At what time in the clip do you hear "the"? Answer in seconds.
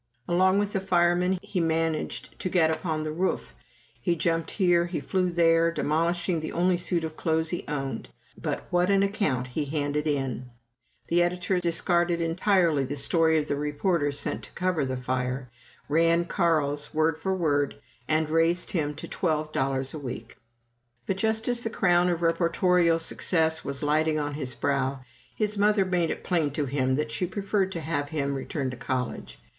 0.73-0.79, 3.03-3.11, 6.39-6.53, 11.09-11.21, 12.83-12.95, 13.45-13.55, 14.87-14.97, 21.61-21.69